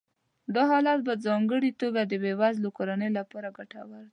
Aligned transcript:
دا 0.55 0.63
حالت 0.71 0.99
په 1.07 1.13
ځانګړې 1.25 1.71
توګه 1.81 2.01
د 2.05 2.13
بې 2.23 2.33
وزله 2.41 2.69
کورنیو 2.77 3.15
لپاره 3.19 3.47
ګټور 3.57 3.85
دی 4.05 4.09